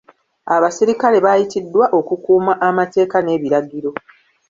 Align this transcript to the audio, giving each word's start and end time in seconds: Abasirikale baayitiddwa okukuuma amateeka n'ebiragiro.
Abasirikale 0.55 1.17
baayitiddwa 1.25 1.85
okukuuma 1.99 2.53
amateeka 2.67 3.17
n'ebiragiro. 3.21 3.91